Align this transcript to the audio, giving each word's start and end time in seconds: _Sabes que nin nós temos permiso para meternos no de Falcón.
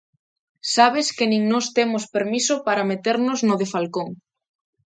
_Sabes 0.75 1.07
que 1.17 1.25
nin 1.31 1.43
nós 1.53 1.65
temos 1.77 2.03
permiso 2.15 2.55
para 2.67 2.87
meternos 2.91 3.39
no 3.47 3.55
de 3.61 3.67
Falcón. 3.73 4.09